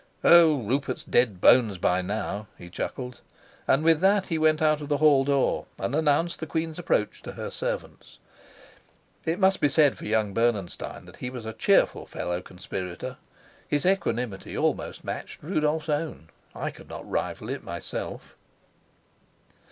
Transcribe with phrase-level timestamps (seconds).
[0.23, 3.21] "Oh, Rupert's dead bones by now," he chuckled,
[3.67, 7.21] and with that he went out of the hall door and announced the queen's approach
[7.21, 8.17] to her servants.
[9.27, 13.17] It must be said for young Bernenstein that he was a cheerful fellow conspirator.
[13.67, 18.33] His equanimity almost matched Rudolf's own; I could not rival it myself.